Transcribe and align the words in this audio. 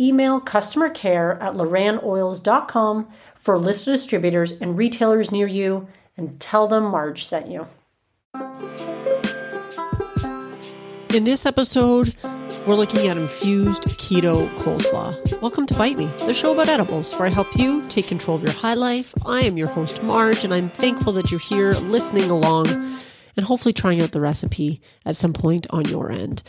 email 0.00 0.40
customer 0.40 0.88
care 0.88 1.40
at 1.40 1.54
lorannoils.com 1.54 3.08
for 3.34 3.54
a 3.54 3.58
list 3.58 3.86
of 3.86 3.94
distributors 3.94 4.52
and 4.52 4.76
retailers 4.76 5.30
near 5.30 5.46
you 5.46 5.86
and 6.16 6.40
tell 6.40 6.66
them 6.66 6.84
Marge 6.84 7.24
sent 7.24 7.48
you. 7.48 7.66
In 11.14 11.22
this 11.22 11.46
episode, 11.46 12.16
we're 12.66 12.74
looking 12.74 13.06
at 13.06 13.16
infused 13.16 13.84
keto 13.84 14.48
coleslaw. 14.56 15.40
Welcome 15.40 15.64
to 15.66 15.74
Bite 15.74 15.96
Me, 15.96 16.06
the 16.26 16.34
show 16.34 16.52
about 16.52 16.68
edibles, 16.68 17.16
where 17.16 17.28
I 17.28 17.30
help 17.30 17.56
you 17.56 17.86
take 17.88 18.08
control 18.08 18.36
of 18.36 18.42
your 18.42 18.52
high 18.52 18.74
life. 18.74 19.14
I 19.24 19.42
am 19.42 19.56
your 19.56 19.68
host, 19.68 20.02
Marge, 20.02 20.42
and 20.42 20.52
I'm 20.52 20.68
thankful 20.68 21.12
that 21.12 21.30
you're 21.30 21.38
here 21.38 21.70
listening 21.70 22.30
along 22.30 22.66
and 23.36 23.46
hopefully 23.46 23.72
trying 23.72 24.00
out 24.00 24.12
the 24.12 24.20
recipe 24.20 24.80
at 25.04 25.16
some 25.16 25.32
point 25.32 25.66
on 25.70 25.84
your 25.86 26.10
end. 26.10 26.42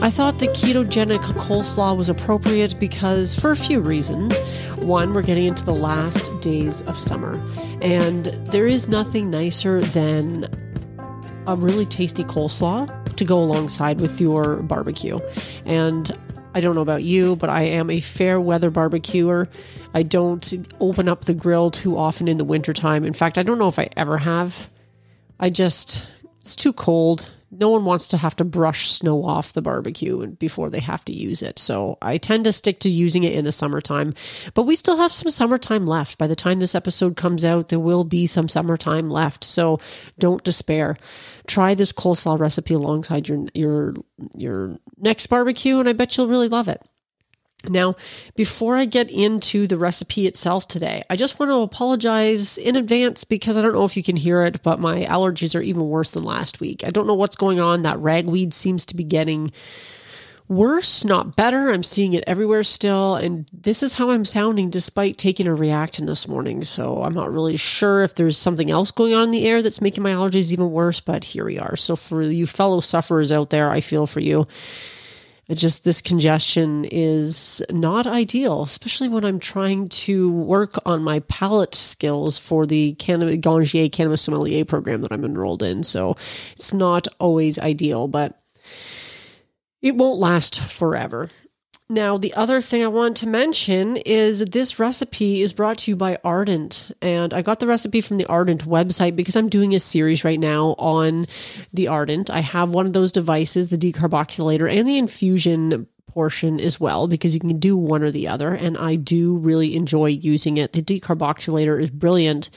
I 0.00 0.10
thought 0.10 0.38
the 0.38 0.48
ketogenic 0.48 1.20
coleslaw 1.34 1.96
was 1.96 2.08
appropriate 2.08 2.78
because, 2.78 3.34
for 3.34 3.50
a 3.50 3.56
few 3.56 3.80
reasons. 3.80 4.38
One, 4.78 5.14
we're 5.14 5.22
getting 5.22 5.46
into 5.46 5.64
the 5.64 5.74
last 5.74 6.30
days 6.40 6.82
of 6.82 6.98
summer, 6.98 7.40
and 7.80 8.26
there 8.46 8.66
is 8.66 8.88
nothing 8.88 9.30
nicer 9.30 9.80
than 9.80 10.48
a 11.46 11.56
really 11.56 11.86
tasty 11.86 12.24
coleslaw 12.24 13.16
to 13.16 13.24
go 13.24 13.38
alongside 13.38 14.00
with 14.00 14.20
your 14.20 14.56
barbecue. 14.56 15.20
And 15.64 16.10
I 16.54 16.60
don't 16.60 16.74
know 16.74 16.80
about 16.80 17.02
you, 17.02 17.36
but 17.36 17.50
I 17.50 17.62
am 17.62 17.90
a 17.90 18.00
fair 18.00 18.40
weather 18.40 18.70
barbecuer. 18.70 19.48
I 19.92 20.02
don't 20.02 20.54
open 20.80 21.08
up 21.08 21.24
the 21.24 21.34
grill 21.34 21.70
too 21.70 21.98
often 21.98 22.28
in 22.28 22.36
the 22.36 22.44
wintertime. 22.44 23.04
In 23.04 23.12
fact, 23.12 23.38
I 23.38 23.42
don't 23.42 23.58
know 23.58 23.68
if 23.68 23.78
I 23.78 23.88
ever 23.96 24.18
have. 24.18 24.70
I 25.44 25.50
just, 25.50 26.10
it's 26.40 26.56
too 26.56 26.72
cold. 26.72 27.30
No 27.50 27.68
one 27.68 27.84
wants 27.84 28.08
to 28.08 28.16
have 28.16 28.34
to 28.36 28.44
brush 28.46 28.90
snow 28.90 29.22
off 29.22 29.52
the 29.52 29.60
barbecue 29.60 30.26
before 30.26 30.70
they 30.70 30.80
have 30.80 31.04
to 31.04 31.12
use 31.12 31.42
it. 31.42 31.58
So 31.58 31.98
I 32.00 32.16
tend 32.16 32.44
to 32.46 32.52
stick 32.52 32.80
to 32.80 32.88
using 32.88 33.24
it 33.24 33.34
in 33.34 33.44
the 33.44 33.52
summertime. 33.52 34.14
But 34.54 34.62
we 34.62 34.74
still 34.74 34.96
have 34.96 35.12
some 35.12 35.30
summertime 35.30 35.86
left. 35.86 36.16
By 36.16 36.28
the 36.28 36.34
time 36.34 36.60
this 36.60 36.74
episode 36.74 37.18
comes 37.18 37.44
out, 37.44 37.68
there 37.68 37.78
will 37.78 38.04
be 38.04 38.26
some 38.26 38.48
summertime 38.48 39.10
left. 39.10 39.44
So 39.44 39.80
don't 40.18 40.42
despair. 40.42 40.96
Try 41.46 41.74
this 41.74 41.92
coleslaw 41.92 42.38
recipe 42.38 42.72
alongside 42.72 43.28
your 43.28 43.46
your 43.52 43.94
your 44.34 44.78
next 44.96 45.26
barbecue, 45.26 45.78
and 45.78 45.90
I 45.90 45.92
bet 45.92 46.16
you'll 46.16 46.26
really 46.26 46.48
love 46.48 46.68
it. 46.68 46.80
Now, 47.68 47.96
before 48.34 48.76
I 48.76 48.84
get 48.84 49.10
into 49.10 49.66
the 49.66 49.78
recipe 49.78 50.26
itself 50.26 50.68
today, 50.68 51.02
I 51.08 51.16
just 51.16 51.38
want 51.38 51.50
to 51.50 51.58
apologize 51.58 52.58
in 52.58 52.76
advance 52.76 53.24
because 53.24 53.56
I 53.56 53.62
don't 53.62 53.74
know 53.74 53.84
if 53.84 53.96
you 53.96 54.02
can 54.02 54.16
hear 54.16 54.42
it, 54.42 54.62
but 54.62 54.80
my 54.80 55.04
allergies 55.04 55.54
are 55.54 55.62
even 55.62 55.88
worse 55.88 56.12
than 56.12 56.22
last 56.22 56.60
week. 56.60 56.84
I 56.84 56.90
don't 56.90 57.06
know 57.06 57.14
what's 57.14 57.36
going 57.36 57.60
on. 57.60 57.82
That 57.82 57.98
ragweed 57.98 58.54
seems 58.54 58.86
to 58.86 58.96
be 58.96 59.04
getting 59.04 59.50
worse, 60.48 61.04
not 61.04 61.36
better. 61.36 61.70
I'm 61.70 61.82
seeing 61.82 62.12
it 62.12 62.24
everywhere 62.26 62.64
still. 62.64 63.16
And 63.16 63.48
this 63.52 63.82
is 63.82 63.94
how 63.94 64.10
I'm 64.10 64.24
sounding 64.24 64.70
despite 64.70 65.16
taking 65.16 65.46
a 65.46 65.50
Reactine 65.50 66.06
this 66.06 66.28
morning. 66.28 66.64
So 66.64 67.02
I'm 67.02 67.14
not 67.14 67.32
really 67.32 67.56
sure 67.56 68.02
if 68.02 68.14
there's 68.14 68.36
something 68.36 68.70
else 68.70 68.90
going 68.90 69.14
on 69.14 69.24
in 69.24 69.30
the 69.30 69.46
air 69.48 69.62
that's 69.62 69.80
making 69.80 70.02
my 70.02 70.12
allergies 70.12 70.52
even 70.52 70.70
worse, 70.70 71.00
but 71.00 71.24
here 71.24 71.44
we 71.44 71.58
are. 71.58 71.76
So 71.76 71.96
for 71.96 72.22
you 72.22 72.46
fellow 72.46 72.80
sufferers 72.80 73.32
out 73.32 73.50
there, 73.50 73.70
I 73.70 73.80
feel 73.80 74.06
for 74.06 74.20
you. 74.20 74.46
Just 75.50 75.84
this 75.84 76.00
congestion 76.00 76.86
is 76.86 77.62
not 77.70 78.06
ideal, 78.06 78.62
especially 78.62 79.08
when 79.08 79.24
I'm 79.24 79.38
trying 79.38 79.88
to 79.88 80.30
work 80.30 80.72
on 80.86 81.02
my 81.04 81.20
palate 81.20 81.74
skills 81.74 82.38
for 82.38 82.64
the 82.64 82.94
cannabis 82.94 83.36
Ganjier 83.36 83.92
cannabis 83.92 84.22
sommelier 84.22 84.64
program 84.64 85.02
that 85.02 85.12
I'm 85.12 85.24
enrolled 85.24 85.62
in. 85.62 85.82
So 85.82 86.16
it's 86.52 86.72
not 86.72 87.08
always 87.20 87.58
ideal, 87.58 88.08
but 88.08 88.40
it 89.82 89.96
won't 89.96 90.18
last 90.18 90.58
forever. 90.58 91.28
Now, 91.94 92.18
the 92.18 92.34
other 92.34 92.60
thing 92.60 92.82
I 92.82 92.88
want 92.88 93.16
to 93.18 93.28
mention 93.28 93.96
is 93.98 94.40
this 94.40 94.80
recipe 94.80 95.42
is 95.42 95.52
brought 95.52 95.78
to 95.78 95.92
you 95.92 95.96
by 95.96 96.18
Ardent. 96.24 96.90
And 97.00 97.32
I 97.32 97.40
got 97.40 97.60
the 97.60 97.68
recipe 97.68 98.00
from 98.00 98.16
the 98.16 98.26
Ardent 98.26 98.66
website 98.66 99.14
because 99.14 99.36
I'm 99.36 99.48
doing 99.48 99.76
a 99.76 99.80
series 99.80 100.24
right 100.24 100.40
now 100.40 100.74
on 100.76 101.26
the 101.72 101.86
Ardent. 101.86 102.30
I 102.30 102.40
have 102.40 102.70
one 102.70 102.86
of 102.86 102.94
those 102.94 103.12
devices, 103.12 103.68
the 103.68 103.78
decarboxylator 103.78 104.68
and 104.68 104.88
the 104.88 104.98
infusion 104.98 105.86
portion 106.06 106.60
as 106.60 106.78
well 106.78 107.08
because 107.08 107.34
you 107.34 107.40
can 107.40 107.58
do 107.58 107.76
one 107.76 108.02
or 108.02 108.10
the 108.10 108.28
other 108.28 108.52
and 108.54 108.76
I 108.78 108.96
do 108.96 109.36
really 109.38 109.76
enjoy 109.76 110.06
using 110.06 110.56
it. 110.56 110.72
The 110.72 110.82
decarboxylator 110.82 111.82
is 111.82 111.90
brilliant. 111.90 112.50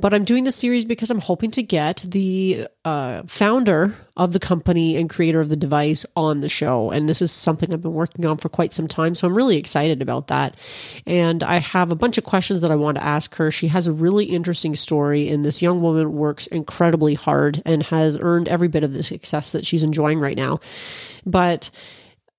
But 0.00 0.14
I'm 0.14 0.24
doing 0.24 0.44
this 0.44 0.54
series 0.54 0.84
because 0.84 1.10
I'm 1.10 1.20
hoping 1.20 1.50
to 1.52 1.62
get 1.62 2.04
the 2.06 2.68
uh, 2.84 3.22
founder 3.26 3.96
of 4.16 4.32
the 4.32 4.38
company 4.38 4.96
and 4.96 5.10
creator 5.10 5.40
of 5.40 5.48
the 5.48 5.56
device 5.56 6.06
on 6.14 6.38
the 6.38 6.48
show. 6.48 6.92
And 6.92 7.08
this 7.08 7.20
is 7.20 7.32
something 7.32 7.72
I've 7.72 7.82
been 7.82 7.94
working 7.94 8.24
on 8.24 8.36
for 8.36 8.48
quite 8.48 8.72
some 8.72 8.86
time. 8.86 9.16
So 9.16 9.26
I'm 9.26 9.34
really 9.34 9.56
excited 9.56 10.00
about 10.00 10.28
that. 10.28 10.56
And 11.04 11.42
I 11.42 11.56
have 11.56 11.90
a 11.90 11.96
bunch 11.96 12.16
of 12.16 12.22
questions 12.22 12.60
that 12.60 12.70
I 12.70 12.76
want 12.76 12.96
to 12.96 13.02
ask 13.02 13.34
her. 13.36 13.50
She 13.50 13.66
has 13.68 13.88
a 13.88 13.92
really 13.92 14.26
interesting 14.26 14.76
story, 14.76 15.28
and 15.28 15.42
this 15.42 15.62
young 15.62 15.82
woman 15.82 16.12
works 16.12 16.46
incredibly 16.46 17.14
hard 17.14 17.60
and 17.64 17.82
has 17.84 18.16
earned 18.20 18.48
every 18.48 18.68
bit 18.68 18.84
of 18.84 18.92
the 18.92 19.02
success 19.02 19.50
that 19.50 19.66
she's 19.66 19.82
enjoying 19.82 20.20
right 20.20 20.36
now. 20.36 20.60
But 21.26 21.70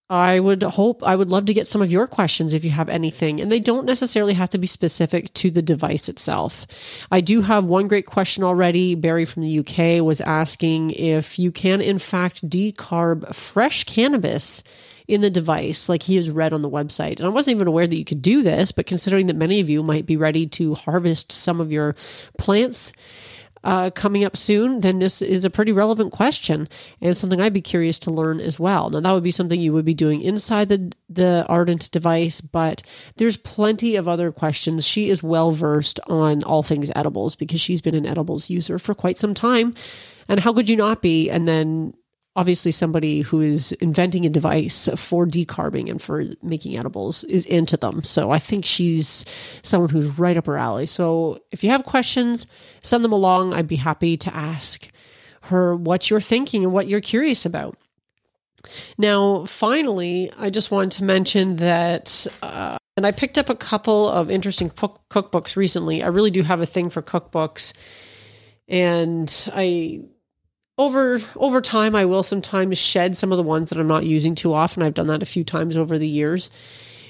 I 0.09 0.39
would 0.39 0.63
hope, 0.63 1.03
I 1.03 1.15
would 1.15 1.29
love 1.29 1.45
to 1.45 1.53
get 1.53 1.67
some 1.67 1.83
of 1.83 1.91
your 1.91 2.07
questions 2.07 2.51
if 2.51 2.63
you 2.63 2.71
have 2.71 2.89
anything, 2.89 3.39
and 3.39 3.51
they 3.51 3.59
don't 3.59 3.85
necessarily 3.85 4.33
have 4.33 4.49
to 4.49 4.57
be 4.57 4.65
specific 4.65 5.31
to 5.35 5.51
the 5.51 5.61
device 5.61 6.09
itself. 6.09 6.65
I 7.11 7.21
do 7.21 7.41
have 7.41 7.65
one 7.65 7.87
great 7.87 8.07
question 8.07 8.43
already. 8.43 8.95
Barry 8.95 9.25
from 9.25 9.43
the 9.43 9.59
UK 9.59 10.03
was 10.03 10.19
asking 10.21 10.91
if 10.91 11.37
you 11.37 11.51
can, 11.51 11.79
in 11.79 11.99
fact, 11.99 12.49
decarb 12.49 13.35
fresh 13.35 13.83
cannabis 13.83 14.63
in 15.07 15.21
the 15.21 15.29
device, 15.29 15.87
like 15.89 16.03
he 16.03 16.15
has 16.15 16.31
read 16.31 16.53
on 16.53 16.63
the 16.63 16.69
website. 16.69 17.17
And 17.17 17.25
I 17.25 17.29
wasn't 17.29 17.55
even 17.55 17.67
aware 17.67 17.85
that 17.85 17.97
you 17.97 18.05
could 18.05 18.21
do 18.21 18.41
this, 18.41 18.71
but 18.71 18.87
considering 18.87 19.27
that 19.27 19.35
many 19.35 19.59
of 19.59 19.69
you 19.69 19.83
might 19.83 20.07
be 20.07 20.17
ready 20.17 20.47
to 20.47 20.73
harvest 20.73 21.31
some 21.31 21.61
of 21.61 21.71
your 21.71 21.95
plants 22.37 22.93
uh, 23.63 23.89
coming 23.91 24.23
up 24.23 24.37
soon, 24.37 24.81
then 24.81 24.99
this 24.99 25.21
is 25.21 25.45
a 25.45 25.49
pretty 25.49 25.71
relevant 25.71 26.11
question 26.11 26.67
and 27.01 27.15
something 27.15 27.41
I'd 27.41 27.53
be 27.53 27.61
curious 27.61 27.99
to 27.99 28.11
learn 28.11 28.39
as 28.39 28.59
well. 28.59 28.89
Now, 28.89 28.99
that 29.01 29.11
would 29.11 29.23
be 29.23 29.31
something 29.31 29.59
you 29.59 29.73
would 29.73 29.85
be 29.85 29.93
doing 29.93 30.21
inside 30.21 30.69
the, 30.69 30.91
the 31.09 31.45
Ardent 31.47 31.91
device, 31.91 32.41
but 32.41 32.81
there's 33.17 33.37
plenty 33.37 33.95
of 33.95 34.07
other 34.07 34.31
questions. 34.31 34.87
She 34.87 35.09
is 35.09 35.23
well 35.23 35.51
versed 35.51 35.99
on 36.07 36.43
all 36.43 36.63
things 36.63 36.91
edibles 36.95 37.35
because 37.35 37.61
she's 37.61 37.81
been 37.81 37.95
an 37.95 38.05
edibles 38.05 38.49
user 38.49 38.79
for 38.79 38.93
quite 38.93 39.17
some 39.17 39.33
time. 39.33 39.75
And 40.27 40.39
how 40.39 40.53
could 40.53 40.69
you 40.69 40.75
not 40.75 41.01
be? 41.01 41.29
And 41.29 41.47
then 41.47 41.93
obviously 42.39 42.71
somebody 42.71 43.19
who 43.19 43.41
is 43.41 43.73
inventing 43.73 44.25
a 44.25 44.29
device 44.29 44.87
for 44.95 45.25
decarbing 45.25 45.89
and 45.89 46.01
for 46.01 46.23
making 46.41 46.77
edibles 46.77 47.25
is 47.25 47.45
into 47.45 47.75
them. 47.75 48.01
So 48.01 48.31
I 48.31 48.39
think 48.39 48.63
she's 48.63 49.25
someone 49.61 49.89
who's 49.89 50.17
right 50.17 50.37
up 50.37 50.45
her 50.45 50.57
alley. 50.57 50.85
So 50.85 51.39
if 51.51 51.65
you 51.65 51.69
have 51.71 51.83
questions, 51.83 52.47
send 52.81 53.03
them 53.03 53.11
along. 53.11 53.53
I'd 53.53 53.67
be 53.67 53.75
happy 53.75 54.15
to 54.15 54.33
ask 54.33 54.87
her 55.43 55.75
what 55.75 56.09
you're 56.09 56.21
thinking 56.21 56.63
and 56.63 56.71
what 56.71 56.87
you're 56.87 57.01
curious 57.01 57.45
about. 57.45 57.77
Now, 58.97 59.43
finally, 59.43 60.31
I 60.37 60.49
just 60.49 60.71
wanted 60.71 60.91
to 60.91 61.03
mention 61.03 61.57
that, 61.57 62.25
uh, 62.41 62.77
and 62.95 63.05
I 63.05 63.11
picked 63.11 63.37
up 63.37 63.49
a 63.49 63.55
couple 63.55 64.07
of 64.07 64.31
interesting 64.31 64.69
cook- 64.69 65.01
cookbooks 65.09 65.57
recently. 65.57 66.03
I 66.03 66.07
really 66.07 66.31
do 66.31 66.43
have 66.43 66.61
a 66.61 66.65
thing 66.65 66.89
for 66.89 67.01
cookbooks. 67.01 67.73
And 68.69 69.29
I 69.53 70.03
over 70.79 71.21
over 71.35 71.59
time 71.59 71.93
i 71.93 72.05
will 72.05 72.23
sometimes 72.23 72.77
shed 72.77 73.15
some 73.15 73.31
of 73.31 73.37
the 73.37 73.43
ones 73.43 73.69
that 73.69 73.77
i'm 73.77 73.85
not 73.85 74.05
using 74.05 74.33
too 74.33 74.53
often. 74.53 74.81
I've 74.81 74.93
done 74.95 75.07
that 75.07 75.21
a 75.21 75.27
few 75.27 75.43
times 75.43 75.77
over 75.77 75.99
the 75.99 76.07
years. 76.07 76.49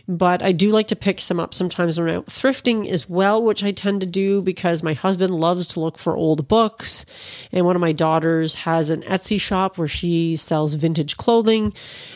But 0.07 0.41
i 0.41 0.51
do 0.51 0.71
like 0.71 0.87
to 0.87 0.95
pick 0.95 1.21
some 1.21 1.39
up 1.39 1.53
sometimes 1.53 1.99
around 1.99 2.25
thrifting 2.25 2.87
as 2.87 3.07
well 3.07 3.41
which 3.43 3.63
i 3.63 3.71
tend 3.71 4.01
to 4.01 4.07
do 4.07 4.41
because 4.41 4.81
my 4.81 4.93
husband 4.93 5.29
loves 5.29 5.67
to 5.67 5.79
look 5.79 5.99
for 5.99 6.17
old 6.17 6.47
books. 6.47 7.05
And 7.51 7.63
one 7.65 7.75
of 7.75 7.81
my 7.81 7.91
daughters 7.91 8.55
has 8.55 8.89
an 8.89 9.03
etsy 9.03 9.39
shop 9.39 9.77
where 9.77 9.87
she 9.87 10.35
sells 10.35 10.73
vintage 10.73 11.15
clothing. 11.17 11.73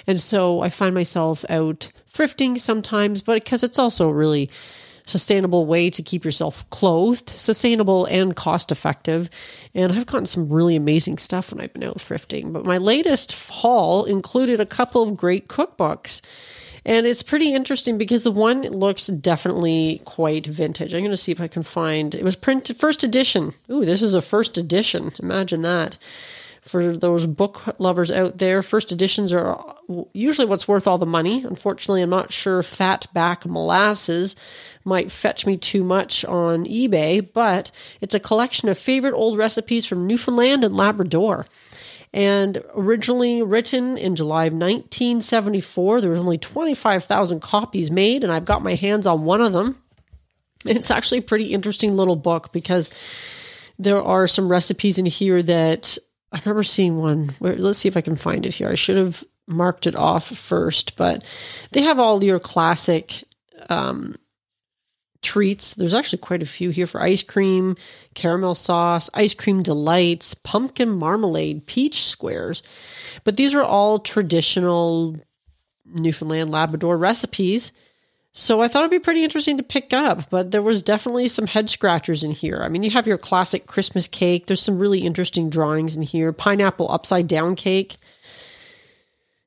And 0.07 0.19
so 0.19 0.61
i 0.61 0.69
find 0.69 0.95
myself 0.95 1.45
out 1.49 1.91
thrifting 2.11 2.59
sometimes 2.59 3.21
but 3.21 3.43
because 3.43 3.63
it's 3.63 3.79
also 3.79 4.09
really 4.09 4.49
sustainable 5.05 5.65
way 5.65 5.89
to 5.89 6.01
keep 6.01 6.23
yourself 6.23 6.69
clothed, 6.69 7.29
sustainable 7.29 8.05
and 8.05 8.35
cost 8.35 8.71
effective. 8.71 9.29
And 9.73 9.91
I've 9.91 10.05
gotten 10.05 10.25
some 10.25 10.49
really 10.49 10.75
amazing 10.75 11.17
stuff 11.17 11.51
when 11.51 11.61
I've 11.61 11.73
been 11.73 11.83
out 11.83 11.97
thrifting. 11.97 12.53
But 12.53 12.65
my 12.65 12.77
latest 12.77 13.31
haul 13.49 14.05
included 14.05 14.59
a 14.59 14.65
couple 14.65 15.03
of 15.03 15.17
great 15.17 15.47
cookbooks. 15.47 16.21
And 16.85 17.05
it's 17.05 17.23
pretty 17.23 17.53
interesting 17.53 17.97
because 17.97 18.23
the 18.23 18.31
one 18.31 18.61
looks 18.63 19.07
definitely 19.07 20.01
quite 20.03 20.45
vintage. 20.45 20.93
I'm 20.93 20.99
going 20.99 21.11
to 21.11 21.17
see 21.17 21.31
if 21.31 21.39
I 21.39 21.47
can 21.47 21.63
find 21.63 22.13
it 22.13 22.23
was 22.23 22.35
printed 22.35 22.75
first 22.75 23.03
edition. 23.03 23.53
Ooh, 23.71 23.85
this 23.85 24.01
is 24.01 24.13
a 24.13 24.21
first 24.21 24.57
edition. 24.57 25.11
Imagine 25.21 25.61
that. 25.61 25.97
For 26.65 26.95
those 26.95 27.25
book 27.25 27.61
lovers 27.77 28.09
out 28.09 28.37
there, 28.37 28.63
first 28.63 28.91
editions 28.91 29.33
are 29.33 29.75
usually 30.13 30.47
what's 30.47 30.67
worth 30.67 30.87
all 30.87 30.97
the 30.97 31.05
money. 31.05 31.43
Unfortunately, 31.43 32.01
I'm 32.01 32.09
not 32.09 32.31
sure 32.31 32.61
Fatback 32.61 33.45
Molasses 33.45 34.35
might 34.85 35.11
fetch 35.11 35.45
me 35.45 35.57
too 35.57 35.83
much 35.83 36.23
on 36.23 36.65
eBay, 36.65 37.27
but 37.33 37.69
it's 37.99 38.15
a 38.15 38.19
collection 38.19 38.69
of 38.69 38.77
favorite 38.77 39.13
old 39.13 39.37
recipes 39.37 39.85
from 39.85 40.07
Newfoundland 40.07 40.63
and 40.63 40.75
Labrador. 40.75 41.47
And 42.13 42.63
originally 42.75 43.41
written 43.41 43.97
in 43.97 44.15
July 44.15 44.45
of 44.45 44.53
1974, 44.53 45.99
there 45.99 46.11
was 46.11 46.19
only 46.19 46.37
25,000 46.37 47.41
copies 47.41 47.91
made, 47.91 48.23
and 48.23 48.31
I've 48.31 48.45
got 48.45 48.63
my 48.63 48.75
hands 48.75 49.05
on 49.05 49.25
one 49.25 49.41
of 49.41 49.51
them. 49.51 49.81
It's 50.65 50.91
actually 50.91 51.17
a 51.17 51.23
pretty 51.23 51.53
interesting 51.53 51.97
little 51.97 52.15
book 52.15 52.53
because 52.53 52.89
there 53.77 54.01
are 54.01 54.27
some 54.27 54.49
recipes 54.49 54.97
in 54.97 55.05
here 55.05 55.43
that 55.43 55.97
I 56.33 56.39
remember 56.39 56.63
seeing 56.63 56.97
one. 56.97 57.29
Where, 57.39 57.55
let's 57.55 57.79
see 57.79 57.87
if 57.87 57.95
I 57.95 58.01
can 58.01 58.15
find 58.15 58.45
it 58.45 58.55
here. 58.55 58.69
I 58.69 58.75
should 58.75 58.97
have 58.97 59.23
marked 59.47 59.85
it 59.85 59.95
off 59.95 60.27
first, 60.27 60.95
but 60.95 61.23
they 61.71 61.81
have 61.83 61.99
all 61.99 62.23
your 62.23 62.39
classic 62.39 63.23
um, 63.69 64.15
treats. 65.21 65.75
There's 65.75 65.93
actually 65.93 66.19
quite 66.19 66.41
a 66.41 66.47
few 66.47 66.71
here 66.71 66.87
for 66.87 67.01
ice 67.01 67.23
cream, 67.23 67.75
caramel 68.15 68.55
sauce, 68.55 69.09
ice 69.13 69.33
cream 69.33 69.61
delights, 69.61 70.33
pumpkin 70.33 70.89
marmalade, 70.89 71.67
peach 71.67 72.03
squares. 72.03 72.63
But 73.23 73.37
these 73.37 73.53
are 73.53 73.63
all 73.63 73.99
traditional 73.99 75.17
Newfoundland 75.85 76.51
Labrador 76.51 76.97
recipes. 76.97 77.71
So 78.35 78.61
I 78.61 78.67
thought 78.67 78.79
it'd 78.79 78.89
be 78.89 78.97
pretty 78.97 79.23
interesting 79.23 79.57
to 79.57 79.63
pick 79.63 79.93
up, 79.93 80.31
but 80.31 80.49
there 80.49 80.63
was 80.63 80.81
definitely 80.81 81.27
some 81.27 81.45
head 81.45 81.69
scratchers 81.69 82.23
in 82.23 82.31
here. 82.31 82.61
I 82.63 82.67
mean, 82.67 82.81
you 82.81 82.89
have 82.89 83.05
your 83.05 83.19
classic 83.19 83.67
Christmas 83.67 84.07
cake. 84.07 84.47
There's 84.47 84.61
some 84.61 84.79
really 84.79 85.01
interesting 85.01 85.51
drawings 85.51 85.95
in 85.95 86.01
here. 86.01 86.33
Pineapple 86.33 86.91
upside 86.91 87.27
down 87.27 87.55
cake. 87.55 87.95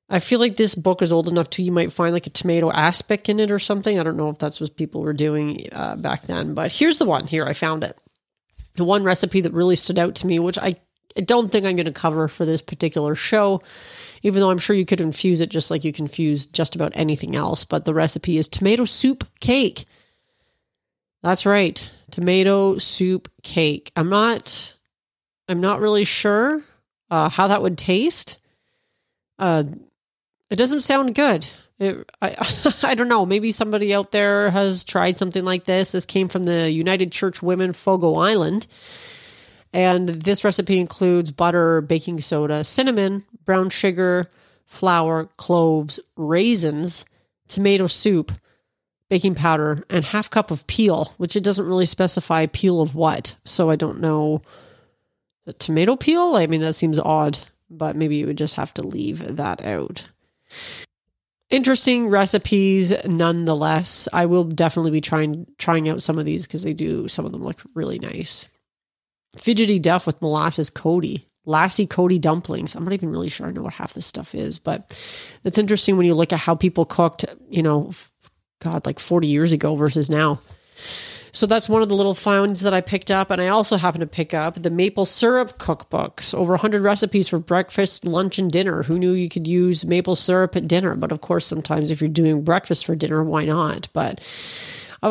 I 0.08 0.20
feel 0.20 0.38
like 0.38 0.54
this 0.54 0.76
book 0.76 1.02
is 1.02 1.12
old 1.12 1.26
enough 1.26 1.50
to 1.50 1.64
you 1.64 1.72
might 1.72 1.92
find 1.92 2.14
like 2.14 2.28
a 2.28 2.30
tomato 2.30 2.70
aspic 2.70 3.28
in 3.28 3.40
it 3.40 3.50
or 3.50 3.58
something. 3.58 3.98
I 3.98 4.04
don't 4.04 4.16
know 4.16 4.28
if 4.28 4.38
that's 4.38 4.60
what 4.60 4.76
people 4.76 5.02
were 5.02 5.12
doing 5.12 5.68
uh, 5.72 5.96
back 5.96 6.22
then, 6.22 6.54
but 6.54 6.70
here's 6.70 6.98
the 6.98 7.06
one. 7.06 7.26
Here, 7.26 7.44
I 7.44 7.54
found 7.54 7.82
it. 7.82 7.98
The 8.76 8.84
one 8.84 9.02
recipe 9.02 9.40
that 9.40 9.52
really 9.52 9.74
stood 9.74 9.98
out 9.98 10.14
to 10.16 10.28
me, 10.28 10.38
which 10.38 10.58
I, 10.58 10.76
I 11.16 11.20
don't 11.20 11.50
think 11.50 11.64
I'm 11.64 11.76
going 11.76 11.86
to 11.86 11.92
cover 11.92 12.28
for 12.28 12.44
this 12.44 12.62
particular 12.62 13.14
show, 13.14 13.62
even 14.22 14.40
though 14.40 14.50
I'm 14.50 14.58
sure 14.58 14.76
you 14.76 14.86
could 14.86 15.00
infuse 15.00 15.40
it 15.40 15.50
just 15.50 15.70
like 15.70 15.84
you 15.84 15.92
confuse 15.92 16.46
just 16.46 16.74
about 16.74 16.92
anything 16.94 17.36
else. 17.36 17.64
But 17.64 17.84
the 17.84 17.94
recipe 17.94 18.38
is 18.38 18.48
tomato 18.48 18.84
soup 18.84 19.24
cake. 19.40 19.86
That's 21.22 21.46
right, 21.46 21.90
tomato 22.10 22.78
soup 22.78 23.28
cake. 23.42 23.90
I'm 23.96 24.08
not, 24.08 24.74
I'm 25.48 25.60
not 25.60 25.80
really 25.80 26.04
sure 26.04 26.62
uh, 27.10 27.28
how 27.28 27.48
that 27.48 27.62
would 27.62 27.78
taste. 27.78 28.38
Uh, 29.38 29.64
it 30.50 30.56
doesn't 30.56 30.80
sound 30.80 31.14
good. 31.14 31.46
It, 31.78 32.08
I, 32.22 32.36
I 32.82 32.94
don't 32.94 33.08
know. 33.08 33.26
Maybe 33.26 33.52
somebody 33.52 33.94
out 33.94 34.12
there 34.12 34.50
has 34.50 34.84
tried 34.84 35.18
something 35.18 35.44
like 35.44 35.64
this. 35.64 35.92
This 35.92 36.06
came 36.06 36.28
from 36.28 36.44
the 36.44 36.70
United 36.70 37.12
Church 37.12 37.42
Women 37.42 37.72
Fogo 37.72 38.16
Island. 38.16 38.66
And 39.76 40.08
this 40.08 40.42
recipe 40.42 40.80
includes 40.80 41.30
butter, 41.30 41.82
baking 41.82 42.22
soda, 42.22 42.64
cinnamon, 42.64 43.26
brown 43.44 43.68
sugar, 43.68 44.30
flour, 44.64 45.28
cloves, 45.36 46.00
raisins, 46.16 47.04
tomato 47.46 47.86
soup, 47.86 48.32
baking 49.10 49.34
powder, 49.34 49.84
and 49.90 50.02
half 50.02 50.30
cup 50.30 50.50
of 50.50 50.66
peel, 50.66 51.12
which 51.18 51.36
it 51.36 51.42
doesn't 51.42 51.66
really 51.66 51.84
specify 51.84 52.46
peel 52.46 52.80
of 52.80 52.94
what. 52.94 53.36
So 53.44 53.68
I 53.68 53.76
don't 53.76 54.00
know. 54.00 54.40
The 55.44 55.52
tomato 55.52 55.94
peel? 55.94 56.36
I 56.36 56.46
mean, 56.46 56.62
that 56.62 56.72
seems 56.72 56.98
odd, 56.98 57.38
but 57.68 57.96
maybe 57.96 58.16
you 58.16 58.28
would 58.28 58.38
just 58.38 58.54
have 58.54 58.72
to 58.74 58.82
leave 58.82 59.36
that 59.36 59.62
out. 59.62 60.08
Interesting 61.50 62.08
recipes 62.08 62.94
nonetheless. 63.04 64.08
I 64.10 64.24
will 64.24 64.44
definitely 64.44 64.92
be 64.92 65.02
trying 65.02 65.46
trying 65.58 65.86
out 65.86 66.00
some 66.00 66.18
of 66.18 66.24
these 66.24 66.46
because 66.46 66.62
they 66.62 66.72
do 66.72 67.08
some 67.08 67.26
of 67.26 67.32
them 67.32 67.44
look 67.44 67.60
really 67.74 67.98
nice. 67.98 68.48
Fidgety 69.36 69.78
Duff 69.78 70.06
with 70.06 70.20
molasses 70.22 70.70
Cody. 70.70 71.26
Lassie 71.44 71.86
Cody 71.86 72.18
dumplings. 72.18 72.74
I'm 72.74 72.84
not 72.84 72.92
even 72.92 73.10
really 73.10 73.28
sure 73.28 73.46
I 73.46 73.52
know 73.52 73.62
what 73.62 73.74
half 73.74 73.94
this 73.94 74.06
stuff 74.06 74.34
is, 74.34 74.58
but 74.58 74.98
it's 75.44 75.58
interesting 75.58 75.96
when 75.96 76.06
you 76.06 76.14
look 76.14 76.32
at 76.32 76.40
how 76.40 76.56
people 76.56 76.84
cooked, 76.84 77.24
you 77.48 77.62
know, 77.62 77.92
God, 78.60 78.84
like 78.84 78.98
40 78.98 79.28
years 79.28 79.52
ago 79.52 79.76
versus 79.76 80.10
now. 80.10 80.40
So 81.30 81.46
that's 81.46 81.68
one 81.68 81.82
of 81.82 81.90
the 81.90 81.94
little 81.94 82.14
finds 82.14 82.62
that 82.62 82.72
I 82.72 82.80
picked 82.80 83.10
up. 83.10 83.30
And 83.30 83.42
I 83.42 83.48
also 83.48 83.76
happen 83.76 84.00
to 84.00 84.06
pick 84.06 84.32
up 84.32 84.62
the 84.62 84.70
maple 84.70 85.04
syrup 85.04 85.58
cookbooks, 85.58 86.34
over 86.34 86.54
100 86.54 86.82
recipes 86.82 87.28
for 87.28 87.38
breakfast, 87.38 88.06
lunch, 88.06 88.38
and 88.38 88.50
dinner. 88.50 88.82
Who 88.84 88.98
knew 88.98 89.12
you 89.12 89.28
could 89.28 89.46
use 89.46 89.84
maple 89.84 90.16
syrup 90.16 90.56
at 90.56 90.66
dinner? 90.66 90.94
But 90.94 91.12
of 91.12 91.20
course, 91.20 91.44
sometimes 91.44 91.90
if 91.90 92.00
you're 92.00 92.08
doing 92.08 92.42
breakfast 92.42 92.86
for 92.86 92.96
dinner, 92.96 93.22
why 93.22 93.44
not? 93.44 93.90
But 93.92 94.20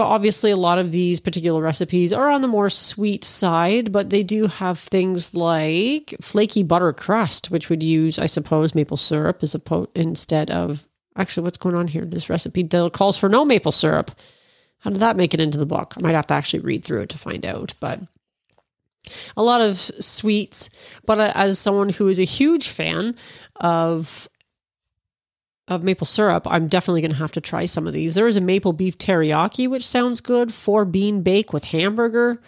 obviously, 0.02 0.52
a 0.52 0.58
lot 0.58 0.80
of 0.80 0.92
these 0.92 1.20
particular 1.20 1.62
recipes 1.62 2.12
are 2.12 2.30
on 2.30 2.42
the 2.42 2.48
more 2.48 2.70
sweet 2.70 3.24
side, 3.24 3.92
but 3.92 4.10
they 4.10 4.24
do 4.24 4.48
have 4.48 4.80
things 4.80 5.34
like 5.34 6.16
flaky 6.22 6.64
butter 6.64 6.92
crust, 6.92 7.52
which 7.52 7.70
would 7.70 7.84
use, 7.84 8.18
I 8.18 8.26
suppose, 8.26 8.76
maple 8.76 8.98
syrup 8.98 9.44
as 9.44 9.56
opposed 9.56 9.90
instead 9.96 10.52
of. 10.52 10.88
Actually, 11.18 11.44
what's 11.44 11.58
going 11.58 11.76
on 11.76 11.88
here? 11.88 12.04
This 12.04 12.30
recipe 12.30 12.68
calls 12.90 13.18
for 13.18 13.30
no 13.30 13.46
maple 13.46 13.72
syrup. 13.72 14.12
How 14.80 14.90
did 14.90 15.00
that 15.00 15.16
make 15.16 15.34
it 15.34 15.40
into 15.40 15.58
the 15.58 15.66
book? 15.66 15.94
I 15.96 16.02
might 16.02 16.16
have 16.16 16.28
to 16.28 16.34
actually 16.34 16.60
read 16.60 16.84
through 16.84 17.02
it 17.02 17.10
to 17.10 17.18
find 17.18 17.46
out, 17.46 17.74
but 17.80 18.02
a 19.38 19.44
lot 19.44 19.62
of 19.62 19.78
sweets. 19.78 20.70
But 21.06 21.20
uh, 21.20 21.32
as 21.36 21.60
someone 21.60 21.90
who 21.90 22.08
is 22.08 22.20
a 22.20 22.26
huge 22.26 22.68
fan 22.70 23.16
of 23.56 24.28
of 25.68 25.84
maple 25.84 26.06
syrup, 26.06 26.46
I'm 26.50 26.68
definitely 26.68 27.02
going 27.02 27.12
to 27.12 27.18
have 27.18 27.32
to 27.34 27.42
try 27.42 27.66
some 27.66 27.88
of 27.88 27.94
these. 27.94 28.16
There 28.16 28.28
is 28.28 28.38
a 28.38 28.42
maple 28.42 28.74
beef 28.74 28.98
teriyaki, 28.98 29.68
which 29.70 29.86
sounds 29.86 30.22
good. 30.22 30.54
Four 30.54 30.86
bean 30.86 31.22
bake 31.22 31.54
with 31.54 31.66
hamburger 31.66 32.40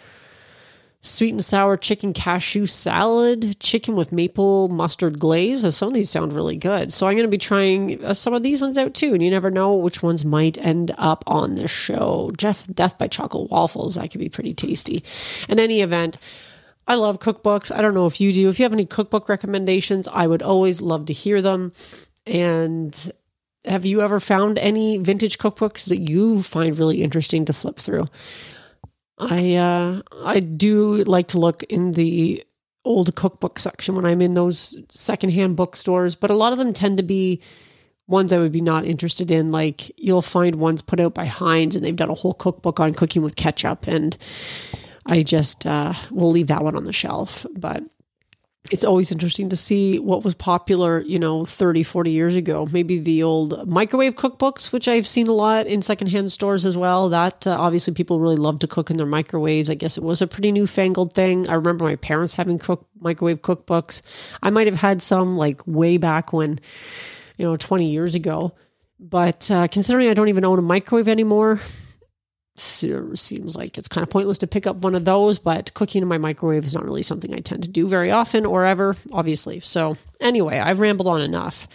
sweet 1.00 1.30
and 1.30 1.44
sour 1.44 1.76
chicken 1.76 2.12
cashew 2.12 2.66
salad, 2.66 3.58
chicken 3.60 3.94
with 3.94 4.12
maple 4.12 4.68
mustard 4.68 5.18
glaze. 5.18 5.74
Some 5.74 5.88
of 5.88 5.94
these 5.94 6.10
sound 6.10 6.32
really 6.32 6.56
good. 6.56 6.92
So 6.92 7.06
I'm 7.06 7.14
going 7.14 7.26
to 7.26 7.30
be 7.30 7.38
trying 7.38 8.04
uh, 8.04 8.14
some 8.14 8.34
of 8.34 8.42
these 8.42 8.60
ones 8.60 8.76
out 8.76 8.94
too. 8.94 9.14
And 9.14 9.22
you 9.22 9.30
never 9.30 9.50
know 9.50 9.74
which 9.74 10.02
ones 10.02 10.24
might 10.24 10.58
end 10.58 10.94
up 10.98 11.24
on 11.26 11.54
the 11.54 11.68
show. 11.68 12.30
Jeff 12.36 12.66
Death 12.66 12.98
by 12.98 13.08
Chocolate 13.08 13.50
Waffles, 13.50 13.94
that 13.94 14.10
could 14.10 14.20
be 14.20 14.28
pretty 14.28 14.54
tasty. 14.54 15.04
In 15.48 15.60
any 15.60 15.82
event, 15.82 16.18
I 16.86 16.94
love 16.94 17.18
cookbooks. 17.18 17.74
I 17.74 17.82
don't 17.82 17.94
know 17.94 18.06
if 18.06 18.20
you 18.20 18.32
do. 18.32 18.48
If 18.48 18.58
you 18.58 18.64
have 18.64 18.72
any 18.72 18.86
cookbook 18.86 19.28
recommendations, 19.28 20.08
I 20.08 20.26
would 20.26 20.42
always 20.42 20.80
love 20.80 21.06
to 21.06 21.12
hear 21.12 21.42
them. 21.42 21.72
And 22.28 23.12
have 23.64 23.86
you 23.86 24.02
ever 24.02 24.20
found 24.20 24.58
any 24.58 24.98
vintage 24.98 25.38
cookbooks 25.38 25.88
that 25.88 25.98
you 25.98 26.42
find 26.42 26.78
really 26.78 27.02
interesting 27.02 27.44
to 27.46 27.52
flip 27.52 27.76
through? 27.76 28.06
I 29.18 29.54
uh, 29.56 30.02
I 30.24 30.40
do 30.40 31.02
like 31.04 31.28
to 31.28 31.38
look 31.40 31.62
in 31.64 31.92
the 31.92 32.44
old 32.84 33.14
cookbook 33.16 33.58
section 33.58 33.96
when 33.96 34.04
I'm 34.04 34.22
in 34.22 34.34
those 34.34 34.76
secondhand 34.88 35.56
bookstores, 35.56 36.14
but 36.14 36.30
a 36.30 36.34
lot 36.34 36.52
of 36.52 36.58
them 36.58 36.72
tend 36.72 36.98
to 36.98 37.02
be 37.02 37.40
ones 38.06 38.32
I 38.32 38.38
would 38.38 38.52
be 38.52 38.60
not 38.60 38.86
interested 38.86 39.30
in. 39.30 39.50
Like 39.50 39.90
you'll 39.98 40.22
find 40.22 40.56
ones 40.56 40.82
put 40.82 41.00
out 41.00 41.14
by 41.14 41.24
Heinz, 41.24 41.74
and 41.74 41.84
they've 41.84 41.96
done 41.96 42.10
a 42.10 42.14
whole 42.14 42.34
cookbook 42.34 42.78
on 42.78 42.94
cooking 42.94 43.22
with 43.22 43.36
ketchup, 43.36 43.88
and 43.88 44.16
I 45.06 45.22
just 45.22 45.66
uh, 45.66 45.94
will 46.10 46.30
leave 46.30 46.46
that 46.48 46.62
one 46.62 46.76
on 46.76 46.84
the 46.84 46.92
shelf. 46.92 47.44
But 47.56 47.82
it's 48.70 48.84
always 48.84 49.10
interesting 49.10 49.48
to 49.48 49.56
see 49.56 49.98
what 49.98 50.24
was 50.24 50.34
popular, 50.34 51.00
you 51.00 51.18
know, 51.18 51.44
30, 51.44 51.82
40 51.82 52.10
years 52.10 52.34
ago. 52.34 52.68
Maybe 52.70 52.98
the 52.98 53.22
old 53.22 53.66
microwave 53.66 54.14
cookbooks, 54.14 54.72
which 54.72 54.88
I've 54.88 55.06
seen 55.06 55.26
a 55.26 55.32
lot 55.32 55.66
in 55.66 55.80
secondhand 55.80 56.32
stores 56.32 56.66
as 56.66 56.76
well. 56.76 57.08
That 57.08 57.46
uh, 57.46 57.56
obviously 57.58 57.94
people 57.94 58.20
really 58.20 58.36
love 58.36 58.58
to 58.60 58.66
cook 58.66 58.90
in 58.90 58.98
their 58.98 59.06
microwaves. 59.06 59.70
I 59.70 59.74
guess 59.74 59.96
it 59.96 60.04
was 60.04 60.20
a 60.20 60.26
pretty 60.26 60.52
newfangled 60.52 61.14
thing. 61.14 61.48
I 61.48 61.54
remember 61.54 61.84
my 61.84 61.96
parents 61.96 62.34
having 62.34 62.58
cook 62.58 62.86
microwave 63.00 63.40
cookbooks. 63.40 64.02
I 64.42 64.50
might 64.50 64.66
have 64.66 64.76
had 64.76 65.00
some 65.00 65.36
like 65.36 65.66
way 65.66 65.96
back 65.96 66.32
when, 66.32 66.60
you 67.38 67.46
know, 67.46 67.56
20 67.56 67.90
years 67.90 68.14
ago. 68.14 68.52
But 69.00 69.50
uh, 69.50 69.68
considering 69.68 70.08
I 70.08 70.14
don't 70.14 70.28
even 70.28 70.44
own 70.44 70.58
a 70.58 70.62
microwave 70.62 71.08
anymore, 71.08 71.60
seems 72.60 73.56
like 73.56 73.78
it's 73.78 73.88
kind 73.88 74.02
of 74.02 74.10
pointless 74.10 74.38
to 74.38 74.46
pick 74.46 74.66
up 74.66 74.76
one 74.76 74.94
of 74.94 75.04
those, 75.04 75.38
but 75.38 75.72
cooking 75.74 76.02
in 76.02 76.08
my 76.08 76.18
microwave 76.18 76.64
is 76.64 76.74
not 76.74 76.84
really 76.84 77.02
something 77.02 77.34
I 77.34 77.40
tend 77.40 77.62
to 77.62 77.68
do 77.68 77.88
very 77.88 78.10
often 78.10 78.44
or 78.46 78.64
ever, 78.64 78.96
obviously. 79.12 79.60
So, 79.60 79.96
anyway, 80.20 80.58
I've 80.58 80.80
rambled 80.80 81.08
on 81.08 81.20
enough. 81.20 81.68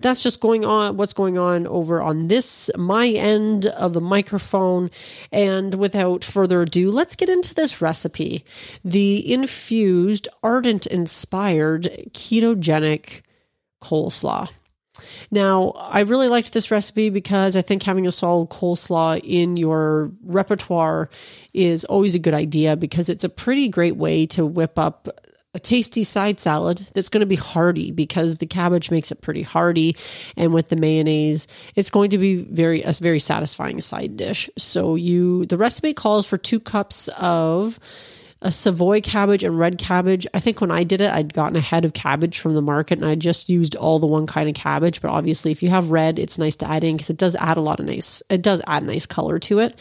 That's 0.00 0.22
just 0.22 0.40
going 0.40 0.64
on, 0.64 0.96
what's 0.96 1.12
going 1.12 1.38
on 1.38 1.66
over 1.66 2.00
on 2.00 2.28
this, 2.28 2.70
my 2.76 3.08
end 3.08 3.66
of 3.66 3.94
the 3.94 4.00
microphone. 4.00 4.90
And 5.32 5.74
without 5.74 6.22
further 6.22 6.62
ado, 6.62 6.92
let's 6.92 7.16
get 7.16 7.28
into 7.28 7.52
this 7.52 7.80
recipe 7.82 8.44
the 8.84 9.32
infused, 9.32 10.28
ardent 10.42 10.86
inspired 10.86 12.10
ketogenic 12.12 13.22
coleslaw. 13.82 14.50
Now, 15.30 15.70
I 15.76 16.00
really 16.00 16.28
liked 16.28 16.52
this 16.52 16.70
recipe 16.70 17.10
because 17.10 17.56
I 17.56 17.62
think 17.62 17.82
having 17.82 18.06
a 18.06 18.12
solid 18.12 18.50
coleslaw 18.50 19.20
in 19.22 19.56
your 19.56 20.10
repertoire 20.22 21.10
is 21.54 21.84
always 21.84 22.14
a 22.14 22.18
good 22.18 22.34
idea 22.34 22.76
because 22.76 23.08
it's 23.08 23.24
a 23.24 23.28
pretty 23.28 23.68
great 23.68 23.96
way 23.96 24.26
to 24.26 24.44
whip 24.46 24.78
up 24.78 25.08
a 25.54 25.58
tasty 25.58 26.04
side 26.04 26.38
salad 26.38 26.86
that's 26.94 27.08
going 27.08 27.20
to 27.20 27.26
be 27.26 27.34
hearty 27.34 27.90
because 27.90 28.38
the 28.38 28.46
cabbage 28.46 28.90
makes 28.90 29.10
it 29.10 29.22
pretty 29.22 29.42
hearty 29.42 29.96
and 30.36 30.52
with 30.52 30.68
the 30.68 30.76
mayonnaise 30.76 31.46
it's 31.74 31.88
going 31.88 32.10
to 32.10 32.18
be 32.18 32.36
very 32.36 32.82
a 32.82 32.92
very 32.92 33.18
satisfying 33.18 33.80
side 33.80 34.16
dish. 34.16 34.50
So 34.58 34.94
you 34.94 35.46
the 35.46 35.56
recipe 35.56 35.94
calls 35.94 36.26
for 36.26 36.36
2 36.36 36.60
cups 36.60 37.08
of 37.16 37.80
a 38.40 38.52
Savoy 38.52 39.00
cabbage 39.00 39.42
and 39.42 39.58
red 39.58 39.78
cabbage. 39.78 40.26
I 40.32 40.40
think 40.40 40.60
when 40.60 40.70
I 40.70 40.84
did 40.84 41.00
it, 41.00 41.10
I'd 41.10 41.34
gotten 41.34 41.56
a 41.56 41.60
head 41.60 41.84
of 41.84 41.92
cabbage 41.92 42.38
from 42.38 42.54
the 42.54 42.62
market 42.62 42.98
and 42.98 43.06
I 43.06 43.16
just 43.16 43.48
used 43.48 43.74
all 43.74 43.98
the 43.98 44.06
one 44.06 44.26
kind 44.26 44.48
of 44.48 44.54
cabbage. 44.54 45.00
But 45.02 45.10
obviously, 45.10 45.50
if 45.50 45.62
you 45.62 45.70
have 45.70 45.90
red, 45.90 46.18
it's 46.18 46.38
nice 46.38 46.56
to 46.56 46.70
add 46.70 46.84
in 46.84 46.94
because 46.94 47.10
it 47.10 47.16
does 47.16 47.34
add 47.36 47.56
a 47.56 47.60
lot 47.60 47.80
of 47.80 47.86
nice, 47.86 48.22
it 48.30 48.42
does 48.42 48.60
add 48.66 48.84
nice 48.84 49.06
color 49.06 49.38
to 49.40 49.58
it. 49.58 49.78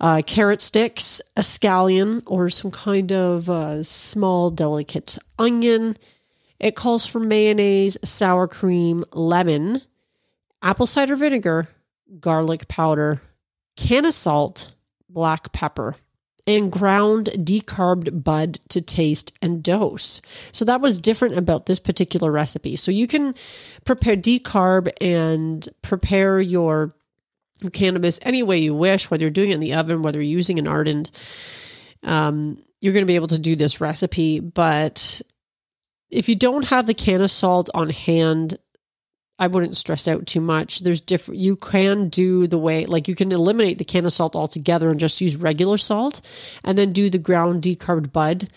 Uh, 0.00 0.20
carrot 0.26 0.60
sticks, 0.60 1.20
a 1.36 1.40
scallion, 1.40 2.22
or 2.26 2.50
some 2.50 2.72
kind 2.72 3.12
of 3.12 3.48
uh, 3.48 3.82
small, 3.84 4.50
delicate 4.50 5.16
onion. 5.38 5.96
It 6.58 6.76
calls 6.76 7.06
for 7.06 7.20
mayonnaise, 7.20 7.96
sour 8.04 8.48
cream, 8.48 9.04
lemon, 9.12 9.80
apple 10.60 10.86
cider 10.86 11.16
vinegar, 11.16 11.68
garlic 12.20 12.68
powder, 12.68 13.22
cannasalt, 13.76 14.72
black 15.08 15.52
pepper 15.52 15.96
and 16.46 16.72
ground 16.72 17.30
decarbed 17.36 18.24
bud 18.24 18.58
to 18.68 18.80
taste 18.80 19.32
and 19.40 19.62
dose. 19.62 20.20
So 20.50 20.64
that 20.64 20.80
was 20.80 20.98
different 20.98 21.38
about 21.38 21.66
this 21.66 21.78
particular 21.78 22.32
recipe. 22.32 22.76
So 22.76 22.90
you 22.90 23.06
can 23.06 23.34
prepare 23.84 24.16
decarb 24.16 24.90
and 25.00 25.68
prepare 25.82 26.40
your 26.40 26.94
cannabis 27.72 28.18
any 28.22 28.42
way 28.42 28.58
you 28.58 28.74
wish, 28.74 29.10
whether 29.10 29.22
you're 29.22 29.30
doing 29.30 29.50
it 29.50 29.54
in 29.54 29.60
the 29.60 29.74
oven, 29.74 30.02
whether 30.02 30.20
you're 30.20 30.36
using 30.36 30.58
an 30.58 30.66
ardent. 30.66 31.10
Um, 32.02 32.58
you're 32.80 32.92
going 32.92 33.04
to 33.04 33.10
be 33.10 33.14
able 33.14 33.28
to 33.28 33.38
do 33.38 33.54
this 33.54 33.80
recipe, 33.80 34.40
but 34.40 35.22
if 36.10 36.28
you 36.28 36.34
don't 36.34 36.64
have 36.64 36.86
the 36.86 36.94
cannasalt 36.94 37.68
on 37.74 37.90
hand, 37.90 38.58
I 39.42 39.48
wouldn't 39.48 39.76
stress 39.76 40.06
out 40.06 40.24
too 40.24 40.40
much. 40.40 40.78
There's 40.78 41.00
different, 41.00 41.40
you 41.40 41.56
can 41.56 42.08
do 42.08 42.46
the 42.46 42.58
way, 42.58 42.86
like 42.86 43.08
you 43.08 43.16
can 43.16 43.32
eliminate 43.32 43.78
the 43.78 43.84
cannasalt 43.84 44.36
altogether 44.36 44.88
and 44.88 45.00
just 45.00 45.20
use 45.20 45.34
regular 45.34 45.78
salt 45.78 46.20
and 46.62 46.78
then 46.78 46.92
do 46.92 47.10
the 47.10 47.18
ground 47.18 47.60
decarbed 47.60 48.12
bud 48.12 48.48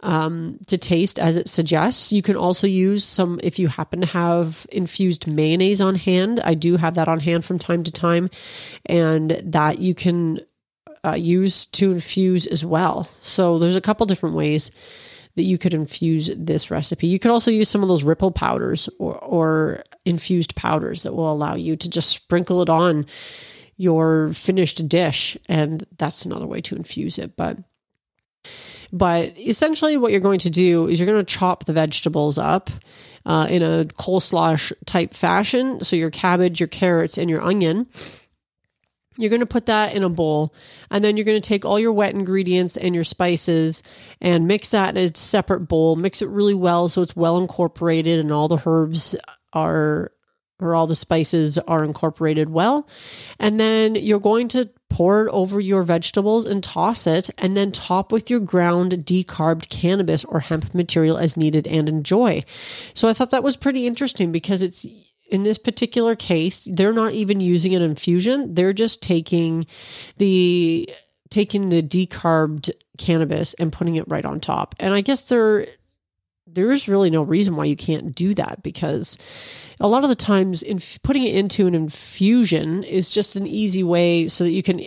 um, 0.00 0.58
to 0.66 0.76
taste 0.76 1.20
as 1.20 1.36
it 1.36 1.48
suggests. 1.48 2.12
You 2.12 2.22
can 2.22 2.34
also 2.34 2.66
use 2.66 3.04
some, 3.04 3.38
if 3.44 3.60
you 3.60 3.68
happen 3.68 4.00
to 4.00 4.06
have 4.08 4.66
infused 4.72 5.28
mayonnaise 5.28 5.80
on 5.80 5.94
hand. 5.94 6.40
I 6.40 6.54
do 6.54 6.76
have 6.76 6.96
that 6.96 7.06
on 7.06 7.20
hand 7.20 7.44
from 7.44 7.60
time 7.60 7.84
to 7.84 7.92
time, 7.92 8.28
and 8.84 9.40
that 9.44 9.78
you 9.78 9.94
can 9.94 10.40
uh, 11.04 11.14
use 11.14 11.66
to 11.66 11.92
infuse 11.92 12.46
as 12.46 12.64
well. 12.64 13.08
So 13.20 13.60
there's 13.60 13.76
a 13.76 13.80
couple 13.80 14.06
different 14.06 14.34
ways 14.34 14.72
that 15.36 15.44
you 15.44 15.58
could 15.58 15.74
infuse 15.74 16.30
this 16.36 16.70
recipe. 16.70 17.06
You 17.06 17.18
could 17.18 17.30
also 17.30 17.50
use 17.50 17.68
some 17.68 17.82
of 17.82 17.88
those 17.88 18.02
ripple 18.02 18.30
powders 18.30 18.88
or, 18.98 19.16
or 19.18 19.84
infused 20.04 20.56
powders 20.56 21.02
that 21.02 21.14
will 21.14 21.30
allow 21.30 21.54
you 21.54 21.76
to 21.76 21.88
just 21.88 22.10
sprinkle 22.10 22.62
it 22.62 22.68
on 22.68 23.06
your 23.76 24.32
finished 24.32 24.88
dish. 24.88 25.36
And 25.48 25.86
that's 25.98 26.24
another 26.24 26.46
way 26.46 26.60
to 26.62 26.74
infuse 26.74 27.18
it. 27.18 27.36
But 27.36 27.58
but 28.92 29.36
essentially, 29.36 29.96
what 29.96 30.12
you're 30.12 30.20
going 30.20 30.38
to 30.40 30.50
do 30.50 30.86
is 30.86 30.98
you're 30.98 31.10
going 31.10 31.24
to 31.24 31.34
chop 31.34 31.64
the 31.64 31.72
vegetables 31.72 32.38
up 32.38 32.70
uh, 33.26 33.46
in 33.50 33.62
a 33.62 33.84
coleslaw 33.84 34.72
type 34.86 35.12
fashion. 35.12 35.82
So, 35.82 35.96
your 35.96 36.10
cabbage, 36.10 36.60
your 36.60 36.68
carrots, 36.68 37.18
and 37.18 37.28
your 37.28 37.42
onion. 37.42 37.88
You're 39.18 39.30
going 39.30 39.40
to 39.40 39.46
put 39.46 39.66
that 39.66 39.94
in 39.94 40.02
a 40.02 40.08
bowl, 40.08 40.54
and 40.90 41.04
then 41.04 41.16
you're 41.16 41.24
going 41.24 41.40
to 41.40 41.48
take 41.48 41.64
all 41.64 41.78
your 41.78 41.92
wet 41.92 42.14
ingredients 42.14 42.76
and 42.76 42.94
your 42.94 43.04
spices 43.04 43.82
and 44.20 44.46
mix 44.46 44.70
that 44.70 44.96
in 44.96 45.04
a 45.04 45.16
separate 45.16 45.60
bowl. 45.60 45.96
Mix 45.96 46.22
it 46.22 46.28
really 46.28 46.54
well 46.54 46.88
so 46.88 47.02
it's 47.02 47.16
well 47.16 47.38
incorporated 47.38 48.20
and 48.20 48.32
all 48.32 48.48
the 48.48 48.62
herbs 48.64 49.16
are 49.52 50.12
or 50.58 50.74
all 50.74 50.86
the 50.86 50.94
spices 50.94 51.58
are 51.58 51.84
incorporated 51.84 52.48
well. 52.48 52.88
And 53.38 53.60
then 53.60 53.94
you're 53.94 54.18
going 54.18 54.48
to 54.48 54.70
pour 54.88 55.26
it 55.26 55.30
over 55.30 55.60
your 55.60 55.82
vegetables 55.82 56.44
and 56.44 56.62
toss 56.62 57.06
it, 57.06 57.28
and 57.38 57.56
then 57.56 57.72
top 57.72 58.12
with 58.12 58.30
your 58.30 58.40
ground 58.40 58.92
decarbed 58.92 59.68
cannabis 59.68 60.24
or 60.24 60.40
hemp 60.40 60.74
material 60.74 61.18
as 61.18 61.36
needed 61.36 61.66
and 61.66 61.88
enjoy. 61.88 62.42
So 62.94 63.08
I 63.08 63.12
thought 63.12 63.30
that 63.30 63.42
was 63.42 63.56
pretty 63.56 63.86
interesting 63.86 64.32
because 64.32 64.62
it's 64.62 64.86
in 65.28 65.42
this 65.42 65.58
particular 65.58 66.14
case, 66.14 66.66
they're 66.70 66.92
not 66.92 67.12
even 67.12 67.40
using 67.40 67.74
an 67.74 67.82
infusion. 67.82 68.54
They're 68.54 68.72
just 68.72 69.02
taking 69.02 69.66
the 70.18 70.88
taking 71.30 71.68
the 71.68 71.82
decarbed 71.82 72.70
cannabis 72.98 73.54
and 73.54 73.72
putting 73.72 73.96
it 73.96 74.04
right 74.08 74.24
on 74.24 74.40
top. 74.40 74.74
And 74.78 74.94
I 74.94 75.00
guess 75.00 75.28
there 75.28 75.66
there 76.46 76.72
is 76.72 76.88
really 76.88 77.10
no 77.10 77.22
reason 77.22 77.56
why 77.56 77.64
you 77.64 77.76
can't 77.76 78.14
do 78.14 78.32
that 78.34 78.62
because 78.62 79.18
a 79.80 79.88
lot 79.88 80.04
of 80.04 80.10
the 80.10 80.16
times 80.16 80.62
in 80.62 80.80
putting 81.02 81.24
it 81.24 81.34
into 81.34 81.66
an 81.66 81.74
infusion 81.74 82.82
is 82.84 83.10
just 83.10 83.36
an 83.36 83.46
easy 83.46 83.82
way 83.82 84.28
so 84.28 84.44
that 84.44 84.52
you 84.52 84.62
can 84.62 84.80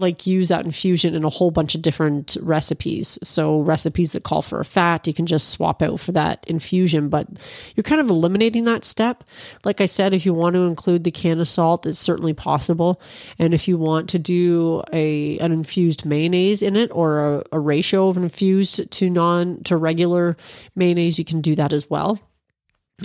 like 0.00 0.26
use 0.26 0.48
that 0.48 0.64
infusion 0.64 1.14
in 1.14 1.24
a 1.24 1.28
whole 1.28 1.50
bunch 1.50 1.74
of 1.74 1.82
different 1.82 2.36
recipes. 2.40 3.18
So 3.22 3.60
recipes 3.60 4.12
that 4.12 4.22
call 4.22 4.42
for 4.42 4.60
a 4.60 4.64
fat, 4.64 5.06
you 5.06 5.14
can 5.14 5.26
just 5.26 5.50
swap 5.50 5.82
out 5.82 6.00
for 6.00 6.12
that 6.12 6.44
infusion, 6.48 7.08
but 7.08 7.26
you're 7.74 7.84
kind 7.84 8.00
of 8.00 8.10
eliminating 8.10 8.64
that 8.64 8.84
step. 8.84 9.24
Like 9.64 9.80
I 9.80 9.86
said, 9.86 10.14
if 10.14 10.24
you 10.24 10.34
want 10.34 10.54
to 10.54 10.62
include 10.62 11.04
the 11.04 11.12
cannasalt, 11.12 11.86
it's 11.86 11.98
certainly 11.98 12.34
possible. 12.34 13.00
And 13.38 13.54
if 13.54 13.68
you 13.68 13.76
want 13.76 14.08
to 14.10 14.18
do 14.18 14.82
a 14.92 15.38
an 15.38 15.52
infused 15.52 16.06
mayonnaise 16.06 16.62
in 16.62 16.76
it 16.76 16.90
or 16.92 17.36
a, 17.36 17.42
a 17.52 17.60
ratio 17.60 18.08
of 18.08 18.16
infused 18.16 18.90
to 18.90 19.10
non 19.10 19.62
to 19.64 19.76
regular 19.76 20.36
mayonnaise, 20.74 21.18
you 21.18 21.24
can 21.24 21.40
do 21.40 21.54
that 21.56 21.72
as 21.72 21.88
well. 21.90 22.20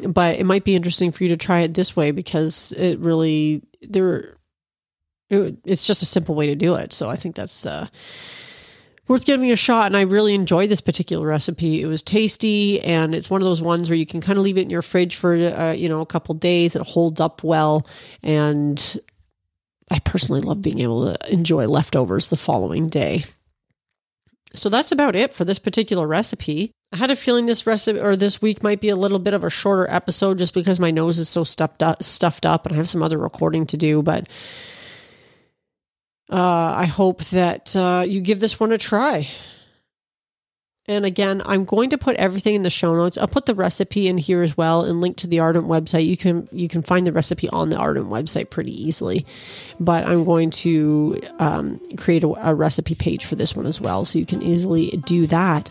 But 0.07 0.39
it 0.39 0.45
might 0.45 0.63
be 0.63 0.75
interesting 0.75 1.11
for 1.11 1.23
you 1.23 1.29
to 1.29 1.37
try 1.37 1.61
it 1.61 1.73
this 1.73 1.95
way 1.95 2.11
because 2.11 2.71
it 2.73 2.99
really 2.99 3.61
there 3.81 4.37
it, 5.29 5.57
it's 5.65 5.87
just 5.87 6.01
a 6.01 6.05
simple 6.05 6.35
way 6.35 6.47
to 6.47 6.55
do 6.55 6.75
it. 6.75 6.93
So 6.93 7.09
I 7.09 7.15
think 7.15 7.35
that's 7.35 7.65
uh, 7.65 7.87
worth 9.07 9.25
giving 9.25 9.51
a 9.51 9.55
shot. 9.55 9.87
And 9.87 9.97
I 9.97 10.01
really 10.01 10.33
enjoyed 10.33 10.69
this 10.69 10.81
particular 10.81 11.27
recipe. 11.27 11.81
It 11.81 11.87
was 11.87 12.01
tasty, 12.01 12.81
and 12.81 13.13
it's 13.13 13.29
one 13.29 13.41
of 13.41 13.45
those 13.45 13.61
ones 13.61 13.89
where 13.89 13.97
you 13.97 14.05
can 14.05 14.21
kind 14.21 14.37
of 14.37 14.43
leave 14.43 14.57
it 14.57 14.61
in 14.61 14.69
your 14.69 14.81
fridge 14.81 15.15
for 15.15 15.33
uh, 15.33 15.73
you 15.73 15.89
know 15.89 16.01
a 16.01 16.05
couple 16.05 16.35
days. 16.35 16.75
It 16.75 16.83
holds 16.83 17.19
up 17.19 17.43
well, 17.43 17.87
and 18.21 18.99
I 19.91 19.99
personally 19.99 20.41
love 20.41 20.61
being 20.61 20.79
able 20.79 21.13
to 21.13 21.33
enjoy 21.33 21.67
leftovers 21.67 22.29
the 22.29 22.37
following 22.37 22.87
day. 22.87 23.23
So 24.55 24.69
that's 24.69 24.91
about 24.91 25.15
it 25.15 25.33
for 25.33 25.45
this 25.45 25.57
particular 25.57 26.07
recipe. 26.07 26.71
I 26.91 26.97
had 26.97 27.09
a 27.09 27.15
feeling 27.15 27.47
this 27.47 27.65
recipe 27.65 27.99
or 27.99 28.15
this 28.15 28.39
week 28.39 28.61
might 28.61 28.79
be 28.79 28.89
a 28.89 28.95
little 28.95 29.17
bit 29.17 29.33
of 29.33 29.43
a 29.43 29.49
shorter 29.49 29.89
episode 29.89 30.37
just 30.37 30.53
because 30.53 30.79
my 30.79 30.91
nose 30.91 31.17
is 31.17 31.27
so 31.27 31.43
stuffed 31.43 31.81
up, 31.81 32.03
stuffed 32.03 32.45
up 32.45 32.65
and 32.65 32.73
I 32.73 32.77
have 32.77 32.89
some 32.89 33.01
other 33.01 33.17
recording 33.17 33.65
to 33.67 33.77
do, 33.77 34.03
but 34.03 34.29
uh, 36.29 36.73
I 36.77 36.85
hope 36.85 37.23
that 37.25 37.75
uh, 37.75 38.03
you 38.07 38.21
give 38.21 38.39
this 38.39 38.59
one 38.59 38.71
a 38.71 38.77
try. 38.77 39.29
And 40.85 41.05
again, 41.05 41.41
I'm 41.45 41.63
going 41.63 41.91
to 41.91 41.97
put 41.97 42.17
everything 42.17 42.55
in 42.55 42.63
the 42.63 42.69
show 42.69 42.93
notes. 42.93 43.17
I'll 43.17 43.27
put 43.27 43.45
the 43.45 43.55
recipe 43.55 44.07
in 44.07 44.17
here 44.17 44.41
as 44.41 44.57
well 44.57 44.83
and 44.83 44.99
link 44.99 45.15
to 45.17 45.27
the 45.27 45.39
Ardent 45.39 45.65
website. 45.65 46.05
You 46.05 46.17
can 46.17 46.49
you 46.51 46.67
can 46.67 46.81
find 46.81 47.07
the 47.07 47.13
recipe 47.13 47.47
on 47.49 47.69
the 47.69 47.77
Ardent 47.77 48.09
website 48.09 48.49
pretty 48.49 48.73
easily. 48.73 49.25
But 49.79 50.05
I'm 50.05 50.25
going 50.25 50.49
to 50.49 51.21
um, 51.39 51.79
create 51.95 52.25
a, 52.25 52.49
a 52.49 52.53
recipe 52.53 52.95
page 52.95 53.23
for 53.23 53.35
this 53.35 53.55
one 53.55 53.65
as 53.65 53.79
well, 53.79 54.03
so 54.03 54.19
you 54.19 54.25
can 54.25 54.41
easily 54.41 54.89
do 55.05 55.25
that. 55.27 55.69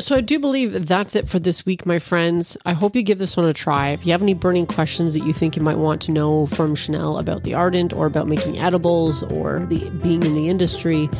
So 0.00 0.14
I 0.14 0.20
do 0.20 0.38
believe 0.38 0.86
that's 0.86 1.16
it 1.16 1.28
for 1.28 1.40
this 1.40 1.66
week, 1.66 1.84
my 1.84 1.98
friends. 1.98 2.56
I 2.64 2.72
hope 2.72 2.94
you 2.94 3.02
give 3.02 3.18
this 3.18 3.36
one 3.36 3.46
a 3.46 3.52
try. 3.52 3.88
If 3.88 4.06
you 4.06 4.12
have 4.12 4.22
any 4.22 4.34
burning 4.34 4.64
questions 4.64 5.12
that 5.14 5.24
you 5.24 5.32
think 5.32 5.56
you 5.56 5.62
might 5.62 5.78
want 5.78 6.00
to 6.02 6.12
know 6.12 6.46
from 6.46 6.76
Shanel 6.76 7.18
about 7.18 7.42
the 7.42 7.54
ardent 7.54 7.92
or 7.92 8.06
about 8.06 8.28
making 8.28 8.60
edibles 8.60 9.24
or 9.24 9.66
the 9.66 9.90
being 9.90 10.22
in 10.22 10.34
the 10.34 10.48
industry, 10.48 11.10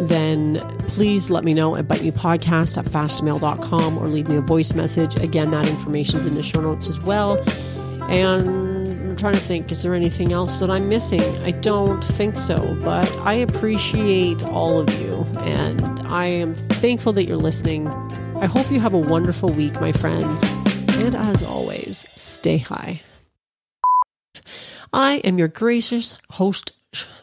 then 0.00 0.56
please 0.88 1.30
let 1.30 1.44
me 1.44 1.54
know 1.54 1.76
at 1.76 1.86
bitemepodcast 1.86 2.76
at 2.76 2.86
fastmail.com 2.86 3.98
or 3.98 4.08
leave 4.08 4.28
me 4.28 4.34
a 4.34 4.40
voice 4.40 4.72
message. 4.72 5.14
Again, 5.16 5.52
that 5.52 5.68
information 5.68 6.18
is 6.18 6.26
in 6.26 6.34
the 6.34 6.42
show 6.42 6.60
notes 6.60 6.88
as 6.88 7.00
well. 7.00 7.38
And 8.10 8.71
trying 9.22 9.34
to 9.34 9.38
think, 9.38 9.70
is 9.70 9.84
there 9.84 9.94
anything 9.94 10.32
else 10.32 10.58
that 10.58 10.68
I'm 10.68 10.88
missing? 10.88 11.22
I 11.44 11.52
don't 11.52 12.02
think 12.02 12.36
so, 12.36 12.76
but 12.82 13.08
I 13.18 13.34
appreciate 13.34 14.42
all 14.46 14.80
of 14.80 14.92
you 15.00 15.24
and 15.42 15.80
I 16.08 16.26
am 16.26 16.54
thankful 16.54 17.12
that 17.12 17.26
you're 17.26 17.36
listening. 17.36 17.86
I 18.40 18.46
hope 18.46 18.68
you 18.68 18.80
have 18.80 18.94
a 18.94 18.98
wonderful 18.98 19.50
week, 19.50 19.80
my 19.80 19.92
friends. 19.92 20.42
And 20.96 21.14
as 21.14 21.44
always, 21.44 21.98
stay 21.98 22.58
high. 22.58 23.02
I 24.92 25.18
am 25.18 25.38
your 25.38 25.46
gracious 25.46 26.18
host. 26.30 26.72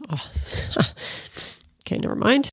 Oh. 0.09 0.31
okay, 1.81 1.97
never 1.97 2.15
mind. 2.15 2.47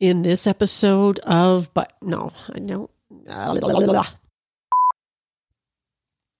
In 0.00 0.22
this 0.22 0.48
episode 0.48 1.20
of, 1.20 1.72
but 1.74 1.92
no, 2.02 2.32
I 2.52 2.58
don't. 2.58 2.90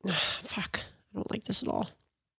Fuck. 0.42 0.80
I 1.14 1.18
don't 1.18 1.30
like 1.30 1.44
this 1.44 1.62
at 1.62 1.68
all. 1.68 1.88